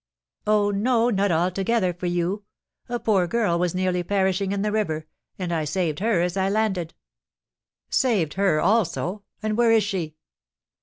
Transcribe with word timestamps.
"Oh, 0.47 0.71
no, 0.71 1.11
not 1.11 1.31
altogether 1.31 1.93
for 1.93 2.07
you. 2.07 2.43
A 2.89 2.97
poor 2.99 3.27
girl 3.27 3.59
was 3.59 3.75
nearly 3.75 4.01
perishing 4.01 4.51
in 4.51 4.63
the 4.63 4.71
river, 4.71 5.05
and 5.37 5.53
I 5.53 5.63
saved 5.63 5.99
her 5.99 6.21
as 6.21 6.35
I 6.35 6.49
landed." 6.49 6.95
"Saved 7.91 8.33
her 8.33 8.59
also. 8.59 9.21
And 9.43 9.57
where 9.57 9.71
is 9.71 9.83
she?" 9.83 10.15